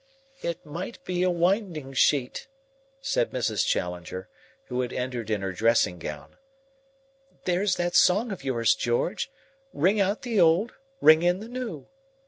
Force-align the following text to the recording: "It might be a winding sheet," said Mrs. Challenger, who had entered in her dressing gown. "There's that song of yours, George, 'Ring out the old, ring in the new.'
"It 0.41 0.65
might 0.65 1.05
be 1.05 1.21
a 1.21 1.29
winding 1.29 1.93
sheet," 1.93 2.47
said 3.01 3.29
Mrs. 3.29 3.63
Challenger, 3.63 4.29
who 4.65 4.81
had 4.81 4.91
entered 4.91 5.29
in 5.29 5.43
her 5.43 5.51
dressing 5.51 5.99
gown. 5.99 6.37
"There's 7.45 7.75
that 7.75 7.95
song 7.95 8.31
of 8.31 8.43
yours, 8.43 8.73
George, 8.73 9.29
'Ring 9.73 10.01
out 10.01 10.23
the 10.23 10.39
old, 10.41 10.73
ring 11.01 11.21
in 11.21 11.39
the 11.39 11.47
new.' 11.47 11.87